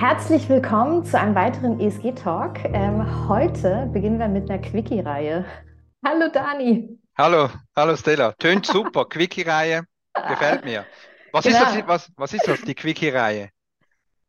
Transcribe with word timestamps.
Herzlich 0.00 0.48
willkommen 0.48 1.04
zu 1.04 1.20
einem 1.20 1.34
weiteren 1.34 1.78
ESG-Talk. 1.78 2.64
Ähm, 2.72 3.28
heute 3.28 3.86
beginnen 3.92 4.18
wir 4.18 4.28
mit 4.28 4.48
einer 4.50 4.58
Quickie-Reihe. 4.58 5.44
Hallo 6.02 6.28
Dani. 6.32 6.98
Hallo, 7.18 7.50
hallo 7.76 7.94
Stella. 7.96 8.32
Tönt 8.38 8.64
super. 8.64 9.04
Quickie-Reihe 9.10 9.82
gefällt 10.26 10.64
mir. 10.64 10.86
Was, 11.32 11.44
genau. 11.44 11.58
ist 11.58 11.76
das, 11.76 11.86
was, 11.86 12.12
was 12.16 12.32
ist 12.32 12.48
das, 12.48 12.62
die 12.62 12.74
Quickie-Reihe? 12.74 13.50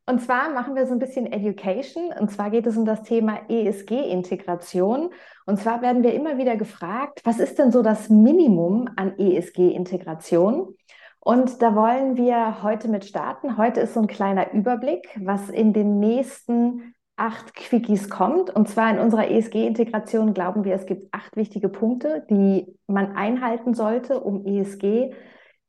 Und 0.06 0.20
zwar 0.22 0.50
machen 0.50 0.76
wir 0.76 0.86
so 0.86 0.92
ein 0.92 1.00
bisschen 1.00 1.32
Education. 1.32 2.12
Und 2.20 2.30
zwar 2.30 2.50
geht 2.50 2.68
es 2.68 2.76
um 2.76 2.84
das 2.84 3.04
Thema 3.04 3.40
ESG-Integration. 3.48 5.14
Und 5.46 5.58
zwar 5.58 5.82
werden 5.82 6.04
wir 6.04 6.14
immer 6.14 6.38
wieder 6.38 6.58
gefragt, 6.58 7.22
was 7.24 7.40
ist 7.40 7.58
denn 7.60 7.72
so 7.72 7.82
das 7.82 8.10
Minimum 8.10 8.90
an 8.98 9.18
ESG-Integration? 9.18 10.76
Und 11.24 11.62
da 11.62 11.76
wollen 11.76 12.18
wir 12.18 12.64
heute 12.64 12.88
mit 12.88 13.06
starten. 13.06 13.56
Heute 13.56 13.80
ist 13.80 13.94
so 13.94 14.00
ein 14.00 14.08
kleiner 14.08 14.54
Überblick, 14.54 15.08
was 15.22 15.50
in 15.50 15.72
den 15.72 16.00
nächsten 16.00 16.96
acht 17.16 17.54
Quickies 17.54 18.10
kommt. 18.10 18.50
Und 18.50 18.68
zwar 18.68 18.90
in 18.90 18.98
unserer 18.98 19.30
ESG-Integration 19.30 20.34
glauben 20.34 20.64
wir, 20.64 20.74
es 20.74 20.88
gibt 20.88 21.14
acht 21.14 21.36
wichtige 21.36 21.70
Punkte, 21.70 22.26
die 22.32 22.76
man 22.88 23.16
einhalten 23.16 23.76
sollte, 23.76 24.20
um 24.20 24.48
ESG 24.48 25.14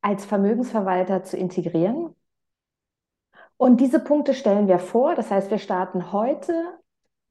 als 0.00 0.24
Vermögensverwalter 0.24 1.22
zu 1.22 1.36
integrieren. 1.36 2.16
Und 3.58 3.78
diese 3.78 4.00
Punkte 4.00 4.32
stellen 4.32 4.68
wir 4.68 4.78
vor. 4.78 5.14
Das 5.14 5.30
heißt, 5.30 5.50
wir 5.50 5.58
starten 5.58 6.12
heute. 6.12 6.54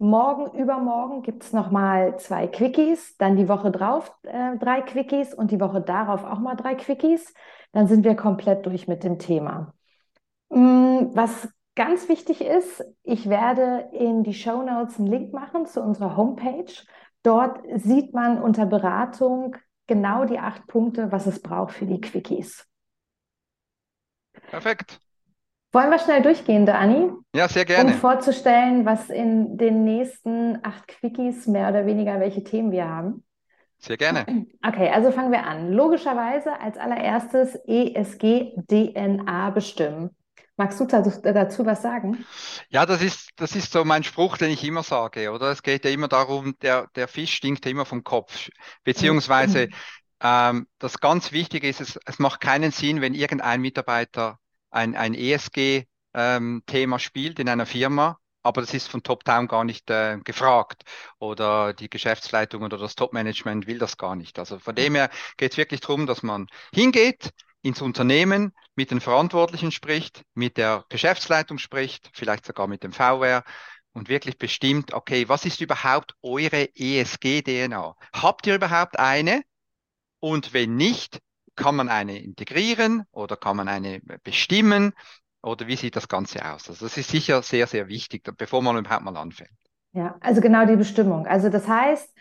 Morgen, 0.01 0.57
übermorgen 0.57 1.21
gibt 1.21 1.43
es 1.43 1.53
nochmal 1.53 2.17
zwei 2.17 2.47
Quickies, 2.47 3.15
dann 3.17 3.35
die 3.35 3.47
Woche 3.47 3.71
drauf 3.71 4.11
äh, 4.23 4.57
drei 4.57 4.81
Quickies 4.81 5.33
und 5.33 5.51
die 5.51 5.59
Woche 5.59 5.79
darauf 5.81 6.23
auch 6.23 6.39
mal 6.39 6.55
drei 6.55 6.75
Quickies 6.75 7.33
dann 7.71 7.87
sind 7.87 8.03
wir 8.03 8.15
komplett 8.15 8.65
durch 8.65 8.87
mit 8.87 9.03
dem 9.03 9.19
Thema. 9.19 9.73
Mm, 10.49 11.09
was 11.13 11.49
ganz 11.75 12.09
wichtig 12.09 12.41
ist, 12.41 12.83
ich 13.03 13.29
werde 13.29 13.89
in 13.93 14.23
die 14.23 14.33
Show 14.33 14.61
Notes 14.61 14.97
einen 14.97 15.07
Link 15.07 15.33
machen 15.33 15.65
zu 15.65 15.81
unserer 15.81 16.17
Homepage. 16.17 16.73
Dort 17.23 17.59
sieht 17.75 18.13
man 18.13 18.41
unter 18.41 18.65
Beratung 18.65 19.55
genau 19.87 20.25
die 20.25 20.39
acht 20.39 20.67
Punkte, 20.67 21.11
was 21.11 21.27
es 21.27 21.41
braucht 21.41 21.73
für 21.73 21.85
die 21.85 22.01
Quickies. 22.01 22.67
Perfekt. 24.49 24.99
Wollen 25.73 25.89
wir 25.89 25.99
schnell 25.99 26.21
durchgehen, 26.21 26.65
Dani? 26.65 27.11
Ja, 27.33 27.47
sehr 27.47 27.63
gerne. 27.63 27.93
Um 27.93 27.97
vorzustellen, 27.97 28.85
was 28.85 29.09
in 29.09 29.57
den 29.57 29.85
nächsten 29.85 30.59
acht 30.63 30.87
Quickies 30.87 31.47
mehr 31.47 31.69
oder 31.69 31.85
weniger 31.85 32.19
welche 32.19 32.43
Themen 32.43 32.71
wir 32.71 32.89
haben. 32.89 33.23
Sehr 33.77 33.97
gerne. 33.97 34.45
Okay, 34.63 34.89
also 34.89 35.11
fangen 35.11 35.31
wir 35.31 35.43
an. 35.43 35.71
Logischerweise 35.71 36.59
als 36.59 36.77
allererstes 36.77 37.55
ESG-DNA 37.65 39.49
bestimmen. 39.51 40.11
Magst 40.57 40.79
du 40.79 40.85
dazu 40.85 41.65
was 41.65 41.81
sagen? 41.81 42.23
Ja, 42.69 42.85
das 42.85 43.01
ist, 43.01 43.29
das 43.37 43.55
ist 43.55 43.71
so 43.71 43.83
mein 43.83 44.03
Spruch, 44.03 44.37
den 44.37 44.51
ich 44.51 44.63
immer 44.63 44.83
sage, 44.83 45.31
oder? 45.31 45.47
Es 45.51 45.63
geht 45.63 45.85
ja 45.85 45.89
immer 45.89 46.09
darum, 46.09 46.53
der, 46.61 46.87
der 46.95 47.07
Fisch 47.07 47.33
stinkt 47.33 47.65
immer 47.65 47.85
vom 47.85 48.03
Kopf. 48.03 48.49
Beziehungsweise, 48.83 49.67
mhm. 49.67 49.73
ähm, 50.21 50.67
das 50.77 50.99
ganz 50.99 51.31
Wichtige 51.31 51.67
ist, 51.67 51.81
es, 51.81 51.97
es 52.05 52.19
macht 52.19 52.41
keinen 52.41 52.69
Sinn, 52.71 53.01
wenn 53.01 53.15
irgendein 53.15 53.61
Mitarbeiter 53.61 54.37
ein, 54.71 54.95
ein 54.95 55.13
ESG-Thema 55.13 55.85
ähm, 56.95 56.99
spielt 56.99 57.39
in 57.39 57.49
einer 57.49 57.65
Firma 57.65 58.17
aber 58.43 58.61
das 58.61 58.73
ist 58.73 58.87
von 58.87 59.03
Top-Down 59.03 59.47
gar 59.47 59.63
nicht 59.63 59.89
äh, 59.89 60.17
gefragt 60.23 60.83
oder 61.19 61.73
die 61.73 61.89
Geschäftsleitung 61.89 62.63
oder 62.63 62.77
das 62.77 62.95
Top-Management 62.95 63.67
will 63.67 63.77
das 63.77 63.97
gar 63.97 64.15
nicht. 64.15 64.39
Also 64.39 64.59
von 64.59 64.75
dem 64.75 64.95
her 64.95 65.09
geht 65.37 65.51
es 65.51 65.57
wirklich 65.57 65.81
darum, 65.81 66.05
dass 66.07 66.23
man 66.23 66.47
hingeht, 66.73 67.31
ins 67.61 67.81
Unternehmen 67.81 68.53
mit 68.75 68.91
den 68.91 69.01
Verantwortlichen 69.01 69.71
spricht, 69.71 70.23
mit 70.33 70.57
der 70.57 70.85
Geschäftsleitung 70.89 71.59
spricht, 71.59 72.09
vielleicht 72.13 72.45
sogar 72.45 72.67
mit 72.67 72.83
dem 72.83 72.93
VR 72.93 73.43
und 73.93 74.09
wirklich 74.09 74.37
bestimmt, 74.37 74.93
okay, 74.93 75.29
was 75.29 75.45
ist 75.45 75.61
überhaupt 75.61 76.15
eure 76.23 76.69
ESG-DNA? 76.73 77.95
Habt 78.13 78.47
ihr 78.47 78.55
überhaupt 78.55 78.97
eine? 78.97 79.43
Und 80.19 80.53
wenn 80.53 80.75
nicht, 80.75 81.19
kann 81.55 81.75
man 81.75 81.89
eine 81.89 82.19
integrieren 82.19 83.03
oder 83.11 83.37
kann 83.37 83.57
man 83.57 83.67
eine 83.67 84.01
bestimmen? 84.23 84.93
Oder 85.43 85.67
wie 85.67 85.75
sieht 85.75 85.95
das 85.95 86.07
Ganze 86.07 86.45
aus? 86.45 86.69
Also 86.69 86.85
das 86.85 86.97
ist 86.97 87.09
sicher 87.09 87.41
sehr, 87.41 87.67
sehr 87.67 87.87
wichtig, 87.87 88.23
bevor 88.37 88.61
man 88.61 88.77
überhaupt 88.77 89.03
mal 89.03 89.17
anfängt. 89.17 89.49
Ja, 89.93 90.15
also 90.21 90.39
genau 90.39 90.65
die 90.65 90.75
Bestimmung. 90.75 91.25
Also 91.25 91.49
das 91.49 91.67
heißt, 91.67 92.13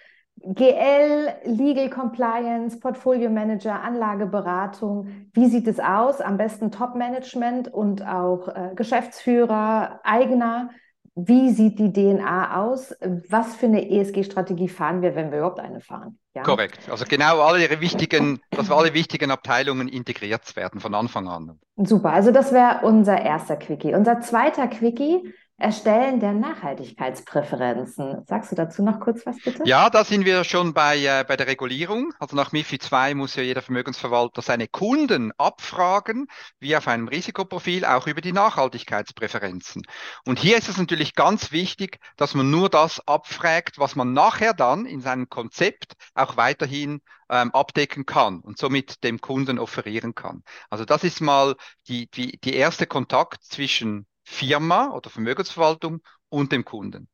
GL, 0.42 1.34
Legal 1.44 1.90
Compliance, 1.90 2.78
Portfolio 2.80 3.28
Manager, 3.28 3.82
Anlageberatung. 3.82 5.28
Wie 5.34 5.46
sieht 5.48 5.68
es 5.68 5.78
aus? 5.78 6.20
Am 6.20 6.38
besten 6.38 6.70
Top-Management 6.70 7.68
und 7.68 8.02
auch 8.06 8.48
äh, 8.48 8.70
Geschäftsführer, 8.74 10.00
Eigner. 10.02 10.70
Wie 11.16 11.50
sieht 11.50 11.78
die 11.78 11.92
DNA 11.92 12.60
aus? 12.60 12.94
Was 13.28 13.56
für 13.56 13.66
eine 13.66 13.90
ESG-Strategie 13.90 14.68
fahren 14.68 15.02
wir, 15.02 15.16
wenn 15.16 15.30
wir 15.30 15.38
überhaupt 15.38 15.58
eine 15.58 15.80
fahren? 15.80 16.18
Ja? 16.34 16.42
Korrekt. 16.42 16.88
Also 16.88 17.04
genau 17.08 17.40
alle 17.40 17.62
ihre 17.62 17.80
wichtigen, 17.80 18.40
dass 18.50 18.70
alle 18.70 18.94
wichtigen 18.94 19.30
Abteilungen 19.30 19.88
integriert 19.88 20.54
werden 20.56 20.80
von 20.80 20.94
Anfang 20.94 21.28
an. 21.28 21.58
Super. 21.76 22.12
Also 22.12 22.30
das 22.30 22.52
wäre 22.52 22.80
unser 22.82 23.20
erster 23.20 23.56
Quickie. 23.56 23.94
Unser 23.94 24.20
zweiter 24.20 24.68
Quickie 24.68 25.34
Erstellen 25.60 26.20
der 26.20 26.32
Nachhaltigkeitspräferenzen. 26.32 28.24
Sagst 28.26 28.50
du 28.50 28.56
dazu 28.56 28.82
noch 28.82 28.98
kurz 28.98 29.26
was 29.26 29.36
bitte? 29.42 29.62
Ja, 29.66 29.90
da 29.90 30.04
sind 30.04 30.24
wir 30.24 30.42
schon 30.44 30.72
bei, 30.72 30.96
äh, 30.96 31.22
bei 31.28 31.36
der 31.36 31.48
Regulierung. 31.48 32.14
Also 32.18 32.34
nach 32.34 32.52
MIFID 32.52 32.82
2 32.82 33.14
muss 33.14 33.36
ja 33.36 33.42
jeder 33.42 33.60
Vermögensverwalter 33.60 34.40
seine 34.40 34.68
Kunden 34.68 35.32
abfragen, 35.36 36.28
wie 36.60 36.74
auf 36.74 36.88
einem 36.88 37.08
Risikoprofil, 37.08 37.84
auch 37.84 38.06
über 38.06 38.22
die 38.22 38.32
Nachhaltigkeitspräferenzen. 38.32 39.82
Und 40.24 40.38
hier 40.38 40.56
ist 40.56 40.70
es 40.70 40.78
natürlich 40.78 41.14
ganz 41.14 41.52
wichtig, 41.52 41.98
dass 42.16 42.34
man 42.34 42.50
nur 42.50 42.70
das 42.70 43.06
abfragt, 43.06 43.78
was 43.78 43.96
man 43.96 44.14
nachher 44.14 44.54
dann 44.54 44.86
in 44.86 45.02
seinem 45.02 45.28
Konzept 45.28 45.92
auch 46.14 46.38
weiterhin 46.38 47.02
ähm, 47.28 47.50
abdecken 47.52 48.06
kann 48.06 48.40
und 48.40 48.56
somit 48.56 49.04
dem 49.04 49.20
Kunden 49.20 49.58
offerieren 49.58 50.14
kann. 50.14 50.42
Also 50.70 50.86
das 50.86 51.04
ist 51.04 51.20
mal 51.20 51.54
die, 51.86 52.10
die, 52.10 52.38
die 52.40 52.54
erste 52.54 52.86
Kontakt 52.86 53.44
zwischen 53.44 54.06
Firma 54.30 54.92
oder 54.92 55.10
Vermögensverwaltung 55.10 56.00
und 56.28 56.52
dem 56.52 56.64
Kunden. 56.64 57.08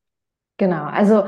Genau, 0.59 0.84
also 0.84 1.25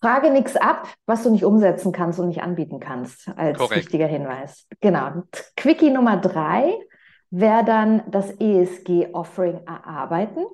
frage 0.00 0.30
nichts 0.30 0.56
ab, 0.56 0.88
was 1.06 1.22
du 1.22 1.30
nicht 1.30 1.44
umsetzen 1.44 1.92
kannst 1.92 2.18
und 2.18 2.28
nicht 2.28 2.42
anbieten 2.42 2.80
kannst, 2.80 3.28
als 3.36 3.58
Korrekt. 3.58 3.84
wichtiger 3.84 4.06
Hinweis. 4.06 4.66
Genau. 4.80 5.22
Quickie 5.56 5.90
Nummer 5.90 6.16
drei 6.16 6.74
wäre 7.30 7.64
dann 7.64 8.02
das 8.10 8.30
ESG-Offering 8.40 9.66
erarbeiten. 9.66 10.46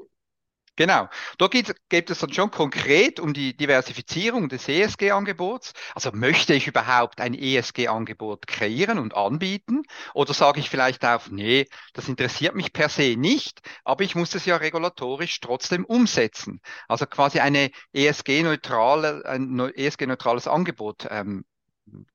Genau. 0.76 1.08
Da 1.38 1.46
geht, 1.46 1.72
geht 1.88 2.10
es 2.10 2.18
dann 2.18 2.32
schon 2.32 2.50
konkret 2.50 3.20
um 3.20 3.32
die 3.32 3.56
Diversifizierung 3.56 4.48
des 4.48 4.68
ESG-Angebots. 4.68 5.72
Also 5.94 6.10
möchte 6.12 6.52
ich 6.54 6.66
überhaupt 6.66 7.20
ein 7.20 7.32
ESG-Angebot 7.34 8.48
kreieren 8.48 8.98
und 8.98 9.14
anbieten? 9.14 9.82
Oder 10.14 10.34
sage 10.34 10.58
ich 10.58 10.68
vielleicht 10.70 11.04
auch, 11.04 11.28
nee, 11.28 11.66
das 11.92 12.08
interessiert 12.08 12.56
mich 12.56 12.72
per 12.72 12.88
se 12.88 13.14
nicht, 13.16 13.60
aber 13.84 14.02
ich 14.02 14.16
muss 14.16 14.34
es 14.34 14.46
ja 14.46 14.56
regulatorisch 14.56 15.38
trotzdem 15.40 15.84
umsetzen. 15.84 16.60
Also 16.88 17.06
quasi 17.06 17.38
eine 17.38 17.70
ESG-neutrale, 17.92 19.24
ein 19.26 19.60
ESG-neutrales 19.60 20.48
Angebot 20.48 21.06
ähm, 21.08 21.44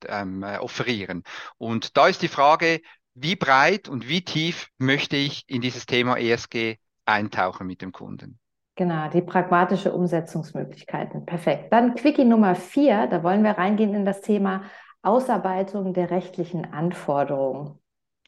ähm, 0.05 0.43
äh, 0.43 0.57
offerieren. 0.57 1.23
Und 1.57 1.95
da 1.95 2.09
ist 2.09 2.21
die 2.21 2.27
Frage, 2.27 2.81
wie 3.13 3.37
breit 3.37 3.87
und 3.87 4.09
wie 4.09 4.23
tief 4.23 4.67
möchte 4.77 5.15
ich 5.15 5.43
in 5.47 5.61
dieses 5.61 5.85
Thema 5.85 6.17
ESG 6.17 6.77
eintauchen 7.05 7.67
mit 7.67 7.81
dem 7.81 7.91
Kunden? 7.93 8.39
Genau, 8.79 9.09
die 9.09 9.21
pragmatische 9.21 9.91
Umsetzungsmöglichkeiten. 9.91 11.25
Perfekt. 11.25 11.73
Dann 11.73 11.95
Quickie 11.95 12.23
Nummer 12.23 12.55
vier, 12.55 13.07
da 13.07 13.23
wollen 13.23 13.43
wir 13.43 13.57
reingehen 13.57 13.93
in 13.93 14.05
das 14.05 14.21
Thema 14.21 14.63
Ausarbeitung 15.01 15.93
der 15.93 16.11
rechtlichen 16.11 16.63
Anforderungen. 16.63 17.77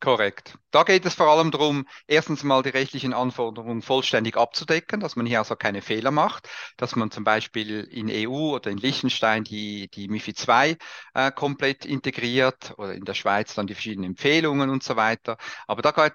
Korrekt. 0.01 0.57
Da 0.71 0.83
geht 0.83 1.05
es 1.05 1.13
vor 1.13 1.27
allem 1.27 1.51
darum, 1.51 1.87
erstens 2.05 2.43
mal 2.43 2.63
die 2.63 2.69
rechtlichen 2.69 3.13
Anforderungen 3.13 3.81
vollständig 3.81 4.35
abzudecken, 4.35 4.99
dass 4.99 5.15
man 5.15 5.25
hier 5.25 5.39
also 5.39 5.55
keine 5.55 5.81
Fehler 5.81 6.11
macht, 6.11 6.49
dass 6.75 6.97
man 6.97 7.11
zum 7.11 7.23
Beispiel 7.23 7.85
in 7.85 8.09
EU 8.09 8.53
oder 8.53 8.71
in 8.71 8.77
Liechtenstein 8.77 9.45
die, 9.45 9.89
die 9.89 10.09
MIFI 10.09 10.33
2 10.33 10.77
äh, 11.13 11.31
komplett 11.31 11.85
integriert 11.85 12.73
oder 12.77 12.93
in 12.93 13.05
der 13.05 13.13
Schweiz 13.13 13.55
dann 13.55 13.67
die 13.67 13.73
verschiedenen 13.73 14.09
Empfehlungen 14.09 14.69
und 14.69 14.83
so 14.83 14.97
weiter. 14.97 15.37
Aber 15.65 15.81
da 15.81 15.91
geht, 15.91 16.13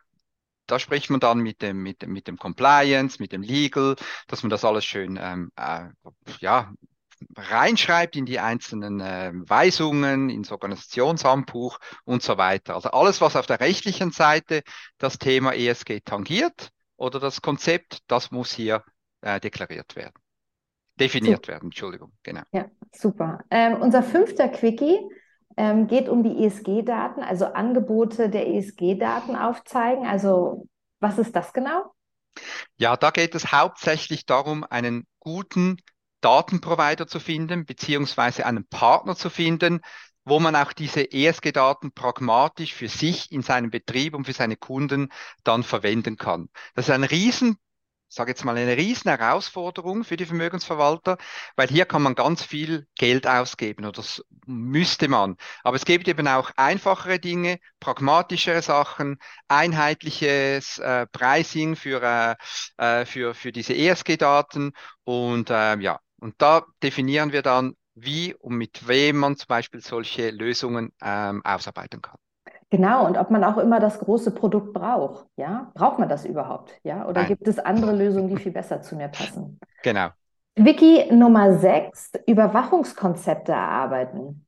da 0.67 0.79
spricht 0.79 1.11
man 1.11 1.21
dann 1.21 1.39
mit 1.39 1.63
dem, 1.63 1.83
mit 1.83 2.07
mit 2.07 2.29
dem 2.29 2.37
Compliance, 2.37 3.17
mit 3.21 3.33
dem 3.33 3.43
Legal, 3.43 3.97
dass 4.29 4.43
man 4.43 4.51
das 4.51 4.65
alles 4.65 4.85
schön 4.85 5.19
ähm, 5.21 5.51
äh, 5.57 5.87
ja, 6.41 6.73
reinschreibt 7.37 8.17
in 8.17 8.27
die 8.27 8.39
einzelnen 8.39 9.01
äh, 9.01 9.33
Weisungen, 9.35 10.29
ins 10.29 10.51
Organisationshandbuch 10.51 11.79
und 12.05 12.23
so 12.23 12.37
weiter. 12.37 12.75
Also 12.75 12.91
alles, 12.91 13.21
was 13.21 13.37
auf 13.37 13.47
der 13.47 13.61
rechtlichen 13.61 14.11
Seite 14.11 14.63
das 14.99 15.19
Thema 15.19 15.55
ESG 15.55 16.01
tangiert 16.05 16.71
oder 16.97 17.21
das 17.21 17.43
Konzept, 17.43 18.01
das 18.07 18.31
muss 18.31 18.53
hier 18.53 18.85
äh, 19.23 19.41
deklariert 19.41 19.97
werden. 19.97 20.15
Definiert 20.99 21.45
super. 21.45 21.49
werden, 21.49 21.67
Entschuldigung, 21.67 22.13
genau. 22.23 22.43
Ja, 22.53 22.71
super. 22.95 23.41
Ähm, 23.51 23.81
unser 23.83 24.03
fünfter 24.03 24.49
Quickie 24.49 24.99
ähm, 25.57 25.87
geht 25.87 26.09
um 26.09 26.23
die 26.23 26.45
ESG-Daten, 26.45 27.23
also 27.23 27.47
Angebote 27.47 28.29
der 28.29 28.47
ESG-Daten 28.49 29.37
aufzeigen. 29.37 30.07
Also 30.07 30.69
was 31.01 31.19
ist 31.19 31.35
das 31.35 31.53
genau? 31.53 31.93
Ja, 32.77 32.97
da 32.97 33.11
geht 33.11 33.35
es 33.35 33.53
hauptsächlich 33.53 34.27
darum, 34.27 34.65
einen 34.69 35.07
guten 35.19 35.79
Datenprovider 36.21 37.07
zu 37.07 37.21
finden, 37.21 37.65
beziehungsweise 37.65 38.47
einen 38.47 38.67
Partner 38.67 39.17
zu 39.17 39.31
finden, 39.31 39.81
wo 40.25 40.41
man 40.41 40.57
auch 40.57 40.73
diese 40.73 41.13
ESG-Daten 41.13 41.93
pragmatisch 41.93 42.75
für 42.75 42.89
sich 42.89 43.31
in 43.31 43.43
seinem 43.43 43.71
Betrieb 43.71 44.15
und 44.15 44.25
für 44.25 44.33
seine 44.33 44.57
Kunden 44.57 45.09
dann 45.45 45.63
verwenden 45.63 46.17
kann. 46.17 46.49
Das 46.75 46.89
ist 46.89 46.95
ein 46.95 47.05
riesen 47.05 47.59
sage 48.09 48.31
jetzt 48.31 48.45
mal, 48.45 48.57
eine 48.57 48.77
riesen 48.77 49.11
Herausforderung 49.11 50.05
für 50.05 50.17
die 50.17 50.27
Vermögensverwalter, 50.27 51.19
weil 51.57 51.69
hier 51.69 51.85
kann 51.85 52.03
man 52.03 52.15
ganz 52.15 52.43
viel 52.43 52.87
Geld 52.97 53.27
ausgeben 53.27 53.85
oder 53.85 53.93
das 53.93 54.25
müsste 54.47 55.09
man. 55.09 55.37
Aber 55.63 55.77
es 55.77 55.85
gibt 55.85 56.09
eben 56.09 56.29
auch 56.29 56.51
einfachere 56.57 57.19
Dinge, 57.19 57.59
pragmatischere 57.81 58.63
Sachen, 58.63 59.19
einheitliches 59.49 60.79
äh, 60.79 61.07
Pricing 61.09 61.77
für, 61.77 62.03
äh, 62.03 63.03
äh 63.03 63.07
für, 63.07 63.35
für 63.35 63.53
diese 63.53 63.75
ESG-Daten 63.75 64.73
und 65.05 65.51
äh, 65.51 65.79
ja, 65.79 66.01
und 66.19 66.35
da 66.39 66.65
definieren 66.83 67.33
wir 67.33 67.43
dann, 67.43 67.75
wie 67.95 68.35
und 68.35 68.57
mit 68.57 68.89
wem 68.89 69.17
man 69.17 69.37
zum 69.37 69.47
Beispiel 69.49 69.81
solche 69.81 70.31
Lösungen 70.31 70.93
ähm, 71.03 71.43
ausarbeiten 71.45 72.03
kann. 72.03 72.19
Genau, 72.71 73.07
und 73.07 73.17
ob 73.17 73.31
man 73.31 73.45
auch 73.45 73.59
immer 73.59 73.79
das 73.79 74.01
große 74.01 74.33
Produkt 74.33 74.73
braucht. 74.73 75.27
Ja, 75.37 75.71
braucht 75.75 75.99
man 75.99 76.09
das 76.09 76.25
überhaupt? 76.25 76.73
Ja, 76.83 77.07
oder 77.07 77.21
Nein. 77.21 77.29
gibt 77.29 77.47
es 77.47 77.59
andere 77.59 77.95
Lösungen, 77.95 78.29
die 78.29 78.37
viel 78.37 78.53
besser 78.53 78.83
zu 78.83 78.97
mir 78.97 79.09
passen? 79.09 79.61
Genau. 79.83 80.09
Wiki 80.57 81.15
Nummer 81.15 81.59
6, 81.59 82.13
Überwachungskonzepte 82.27 83.53
erarbeiten. 83.53 84.46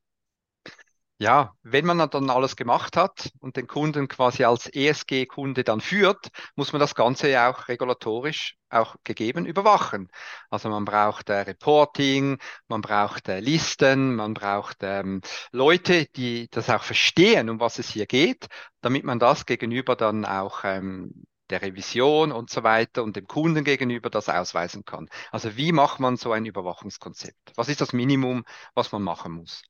Ja, 1.21 1.55
wenn 1.63 1.85
man 1.85 1.99
dann 2.11 2.31
alles 2.31 2.55
gemacht 2.55 2.97
hat 2.97 3.33
und 3.41 3.57
den 3.57 3.67
Kunden 3.67 4.07
quasi 4.07 4.45
als 4.45 4.69
ESG-Kunde 4.69 5.65
dann 5.65 5.81
führt, 5.81 6.29
muss 6.55 6.73
man 6.73 6.79
das 6.79 6.95
Ganze 6.95 7.29
ja 7.29 7.51
auch 7.51 7.67
regulatorisch 7.67 8.57
auch 8.71 8.95
gegeben 9.03 9.45
überwachen. 9.45 10.09
Also 10.49 10.69
man 10.69 10.85
braucht 10.85 11.29
äh, 11.29 11.41
Reporting, 11.41 12.39
man 12.69 12.83
braucht 12.83 13.29
äh, 13.29 13.41
Listen, 13.41 14.15
man 14.15 14.33
braucht 14.35 14.77
ähm, 14.83 15.21
Leute, 15.51 16.07
die 16.07 16.49
das 16.53 16.71
auch 16.71 16.85
verstehen, 16.85 17.51
um 17.51 17.59
was 17.59 17.81
es 17.81 17.89
hier 17.89 18.07
geht, 18.07 18.47
damit 18.81 19.03
man 19.03 19.19
das 19.19 19.45
gegenüber 19.45 19.97
dann 19.97 20.25
auch 20.25 20.61
ähm, 20.63 21.25
der 21.51 21.63
Revision 21.63 22.31
und 22.31 22.49
so 22.51 22.63
weiter 22.63 23.03
und 23.03 23.17
dem 23.17 23.27
Kunden 23.27 23.65
gegenüber 23.65 24.09
das 24.11 24.29
ausweisen 24.29 24.85
kann. 24.85 25.09
Also 25.33 25.57
wie 25.57 25.73
macht 25.73 25.99
man 25.99 26.17
so 26.17 26.31
ein 26.31 26.47
Überwachungskonzept? 26.47 27.53
Was 27.57 27.69
ist 27.69 27.81
das 27.81 27.93
Minimum, 27.93 28.45
was 28.75 28.93
man 28.93 29.03
machen 29.03 29.33
muss? 29.33 29.63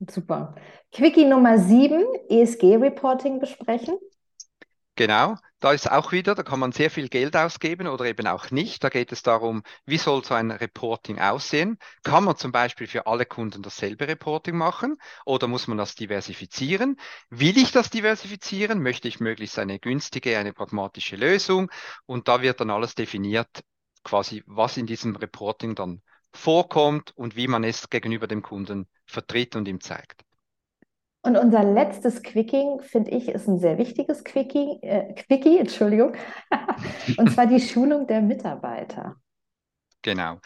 Super. 0.00 0.54
Quickie 0.92 1.24
Nummer 1.24 1.58
7, 1.58 2.02
ESG-Reporting 2.28 3.40
besprechen. 3.40 3.98
Genau, 4.96 5.34
da 5.58 5.72
ist 5.72 5.90
auch 5.90 6.12
wieder, 6.12 6.36
da 6.36 6.44
kann 6.44 6.60
man 6.60 6.70
sehr 6.70 6.88
viel 6.88 7.08
Geld 7.08 7.34
ausgeben 7.36 7.88
oder 7.88 8.04
eben 8.04 8.28
auch 8.28 8.52
nicht. 8.52 8.84
Da 8.84 8.90
geht 8.90 9.10
es 9.10 9.24
darum, 9.24 9.64
wie 9.86 9.98
soll 9.98 10.22
so 10.24 10.34
ein 10.34 10.52
Reporting 10.52 11.18
aussehen? 11.18 11.78
Kann 12.04 12.22
man 12.22 12.36
zum 12.36 12.52
Beispiel 12.52 12.86
für 12.86 13.08
alle 13.08 13.26
Kunden 13.26 13.62
dasselbe 13.62 14.06
Reporting 14.06 14.56
machen 14.56 14.96
oder 15.26 15.48
muss 15.48 15.66
man 15.66 15.78
das 15.78 15.96
diversifizieren? 15.96 16.96
Will 17.28 17.58
ich 17.58 17.72
das 17.72 17.90
diversifizieren? 17.90 18.80
Möchte 18.82 19.08
ich 19.08 19.18
möglichst 19.18 19.58
eine 19.58 19.80
günstige, 19.80 20.38
eine 20.38 20.52
pragmatische 20.52 21.16
Lösung? 21.16 21.72
Und 22.06 22.28
da 22.28 22.40
wird 22.40 22.60
dann 22.60 22.70
alles 22.70 22.94
definiert, 22.94 23.64
quasi 24.04 24.44
was 24.46 24.76
in 24.76 24.86
diesem 24.86 25.16
Reporting 25.16 25.74
dann 25.74 26.02
vorkommt 26.34 27.12
und 27.16 27.36
wie 27.36 27.48
man 27.48 27.64
es 27.64 27.88
gegenüber 27.90 28.26
dem 28.26 28.42
Kunden 28.42 28.86
vertritt 29.06 29.56
und 29.56 29.68
ihm 29.68 29.80
zeigt. 29.80 30.22
Und 31.22 31.38
unser 31.38 31.64
letztes 31.64 32.22
Quicking, 32.22 32.80
finde 32.82 33.12
ich, 33.12 33.28
ist 33.28 33.48
ein 33.48 33.58
sehr 33.58 33.78
wichtiges 33.78 34.24
Quickie, 34.24 34.78
äh, 34.82 35.14
Quickie, 35.14 35.58
Entschuldigung, 35.58 36.14
und 37.16 37.32
zwar 37.32 37.46
die 37.46 37.60
Schulung 37.60 38.06
der 38.06 38.20
Mitarbeiter. 38.20 39.16
Genau. 40.02 40.38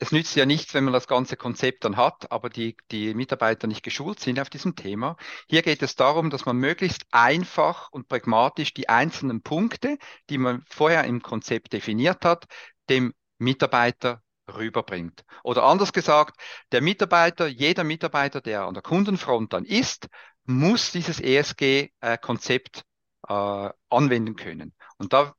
Es 0.00 0.12
nützt 0.12 0.36
ja 0.36 0.46
nichts, 0.46 0.72
wenn 0.74 0.84
man 0.84 0.92
das 0.92 1.08
ganze 1.08 1.36
Konzept 1.36 1.84
dann 1.84 1.96
hat, 1.96 2.30
aber 2.30 2.48
die, 2.48 2.76
die 2.90 3.14
Mitarbeiter 3.14 3.66
nicht 3.66 3.82
geschult 3.82 4.20
sind 4.20 4.38
auf 4.38 4.48
diesem 4.48 4.76
Thema. 4.76 5.16
Hier 5.48 5.62
geht 5.62 5.82
es 5.82 5.96
darum, 5.96 6.30
dass 6.30 6.46
man 6.46 6.56
möglichst 6.56 7.04
einfach 7.10 7.90
und 7.90 8.08
pragmatisch 8.08 8.72
die 8.72 8.88
einzelnen 8.88 9.42
Punkte, 9.42 9.98
die 10.30 10.38
man 10.38 10.62
vorher 10.68 11.04
im 11.04 11.20
Konzept 11.20 11.72
definiert 11.72 12.24
hat, 12.24 12.46
dem 12.88 13.12
Mitarbeiter 13.38 14.22
rüberbringt. 14.56 15.24
Oder 15.42 15.64
anders 15.64 15.92
gesagt, 15.92 16.40
der 16.72 16.80
Mitarbeiter, 16.80 17.46
jeder 17.46 17.84
Mitarbeiter, 17.84 18.40
der 18.40 18.64
an 18.64 18.74
der 18.74 18.82
Kundenfront 18.82 19.52
dann 19.52 19.64
ist, 19.64 20.08
muss 20.44 20.92
dieses 20.92 21.20
ESG-Konzept 21.20 22.84
äh, 23.28 23.70
anwenden 23.90 24.36
können. 24.36 24.74
Und 24.96 25.12
da 25.12 25.34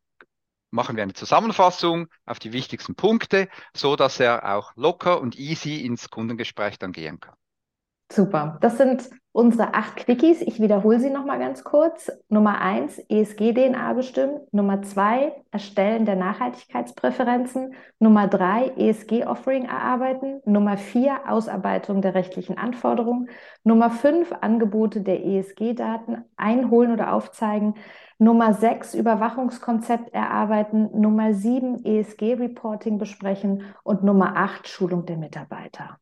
machen 0.71 0.95
wir 0.95 1.03
eine 1.03 1.13
Zusammenfassung 1.13 2.07
auf 2.25 2.39
die 2.39 2.53
wichtigsten 2.53 2.95
Punkte, 2.95 3.49
so 3.75 3.95
dass 3.95 4.19
er 4.19 4.55
auch 4.55 4.71
locker 4.75 5.19
und 5.19 5.37
easy 5.37 5.83
ins 5.83 6.09
Kundengespräch 6.09 6.77
dann 6.77 6.91
gehen 6.91 7.19
kann. 7.19 7.35
Super. 8.11 8.57
Das 8.61 8.77
sind 8.77 9.07
unsere 9.31 9.75
acht 9.75 9.97
Quickies. 9.97 10.41
Ich 10.41 10.59
wiederhole 10.59 10.99
sie 10.99 11.11
nochmal 11.11 11.37
ganz 11.37 11.63
kurz. 11.63 12.11
Nummer 12.27 12.59
eins, 12.59 12.97
ESG-DNA 13.07 13.93
bestimmen. 13.93 14.39
Nummer 14.51 14.81
zwei, 14.81 15.31
Erstellen 15.51 16.05
der 16.05 16.15
Nachhaltigkeitspräferenzen. 16.15 17.75
Nummer 17.99 18.27
drei, 18.27 18.73
ESG-Offering 18.75 19.65
erarbeiten. 19.65 20.41
Nummer 20.45 20.77
vier, 20.77 21.29
Ausarbeitung 21.29 22.01
der 22.01 22.15
rechtlichen 22.15 22.57
Anforderungen. 22.57 23.29
Nummer 23.63 23.91
fünf, 23.91 24.33
Angebote 24.41 25.01
der 25.01 25.23
ESG-Daten 25.23 26.25
einholen 26.35 26.91
oder 26.91 27.13
aufzeigen. 27.13 27.75
Nummer 28.17 28.55
sechs, 28.55 28.95
Überwachungskonzept 28.95 30.15
erarbeiten. 30.15 30.89
Nummer 30.99 31.35
sieben, 31.35 31.85
ESG-Reporting 31.85 32.97
besprechen. 32.97 33.63
Und 33.83 34.03
Nummer 34.03 34.35
acht, 34.35 34.67
Schulung 34.67 35.05
der 35.05 35.17
Mitarbeiter. 35.17 35.99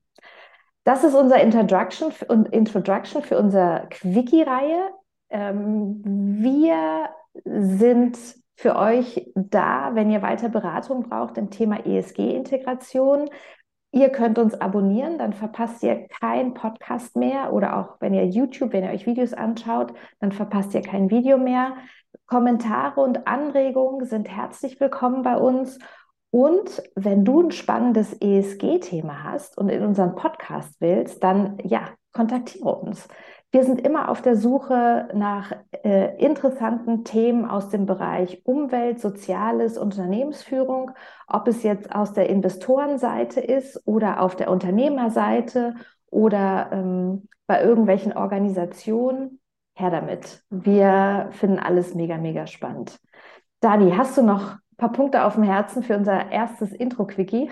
Das 0.88 1.04
ist 1.04 1.16
unser 1.16 1.42
Introduction 1.42 2.13
und 2.30 2.48
Introduction 2.54 3.22
für 3.22 3.38
unsere 3.38 3.88
Quickie-Reihe. 3.89 4.89
Ähm, 5.30 6.01
wir 6.01 7.10
sind 7.44 8.18
für 8.56 8.78
euch 8.78 9.30
da, 9.36 9.95
wenn 9.95 10.10
ihr 10.10 10.22
weiter 10.22 10.48
Beratung 10.48 11.10
braucht 11.10 11.38
im 11.38 11.50
Thema 11.50 11.86
ESG-Integration. 11.86 13.30
Ihr 13.92 14.12
könnt 14.12 14.39
uns 14.39 14.54
abonnieren, 14.54 15.18
dann 15.18 15.34
verpasst 15.34 15.84
ihr 15.84 16.07
keinen 16.07 16.54
Podcast 16.54 17.18
mehr 17.18 17.51
oder 17.51 17.75
auch 17.75 17.98
wenn 18.00 18.13
ihr 18.13 18.25
YouTube, 18.25 18.72
wenn 18.72 18.86
ihr 18.86 18.92
euch 18.92 19.06
Videos 19.06 19.34
anschaut, 19.34 19.94
dann 20.22 20.31
verpasst 20.31 20.74
ihr 20.74 20.84
kein 20.84 21.10
Video 21.10 21.38
mehr. 21.38 21.75
Kommentare 22.27 23.01
und 23.01 23.27
Anregungen 23.27 24.06
sind 24.06 24.29
herzlich 24.29 24.79
willkommen 24.79 25.22
bei 25.22 25.36
uns 25.36 25.79
und 26.31 26.84
wenn 26.96 27.24
du 27.24 27.41
ein 27.41 27.51
spannendes 27.51 28.13
ESG-Thema 28.13 29.24
hast 29.24 29.57
und 29.57 29.69
in 29.69 29.84
unseren 29.84 30.15
Podcast 30.15 30.75
willst, 30.79 31.24
dann 31.24 31.57
ja, 31.63 31.89
kontaktiere 32.12 32.75
uns. 32.75 33.07
Wir 33.51 33.63
sind 33.63 33.79
immer 33.79 34.10
auf 34.10 34.22
der 34.22 34.36
Suche 34.36 35.07
nach 35.13 35.53
äh, 35.72 36.17
interessanten 36.17 37.05
Themen 37.05 37.46
aus 37.46 37.69
dem 37.69 37.86
Bereich 37.86 38.41
Umwelt, 38.46 39.00
Soziales, 39.00 39.77
Unternehmensführung, 39.77 40.91
ob 41.27 41.48
es 41.48 41.63
jetzt 41.63 41.96
aus 41.96 42.12
der 42.12 42.29
Investorenseite 42.29 43.39
ist 43.39 43.81
oder 43.86 44.22
auf 44.22 44.36
der 44.36 44.51
Unternehmerseite 44.51 45.75
oder 46.10 46.69
ähm, 46.74 47.29
bei 47.48 47.63
irgendwelchen 47.63 48.13
Organisationen. 48.13 49.39
Her 49.75 49.91
damit. 49.91 50.43
Wir 50.50 51.29
finden 51.31 51.60
alles 51.60 51.93
mega, 51.93 52.17
mega 52.17 52.48
spannend. 52.48 53.00
Dani, 53.60 53.91
hast 53.96 54.17
du 54.17 54.24
noch 54.24 54.57
paar 54.77 54.91
Punkte 54.91 55.24
auf 55.24 55.36
dem 55.36 55.43
Herzen 55.43 55.84
für 55.84 55.96
unser 55.98 56.31
erstes 56.31 56.72
Intro-Quickie? 56.72 57.50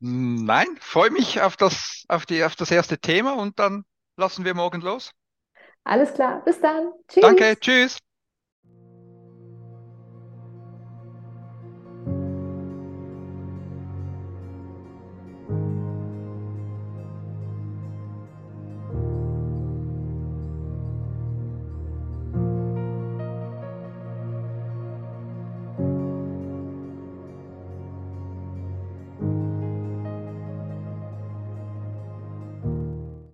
Nein, 0.00 0.66
freue 0.80 1.10
mich 1.10 1.40
auf 1.40 1.56
das, 1.56 2.04
auf, 2.08 2.26
die, 2.26 2.44
auf 2.44 2.56
das 2.56 2.70
erste 2.70 2.98
Thema 2.98 3.34
und 3.34 3.58
dann 3.58 3.84
lassen 4.16 4.44
wir 4.44 4.54
morgen 4.54 4.80
los. 4.80 5.12
Alles 5.84 6.12
klar, 6.12 6.42
bis 6.44 6.60
dann. 6.60 6.90
Tschüss. 7.08 7.22
Danke, 7.22 7.58
tschüss. 7.58 7.98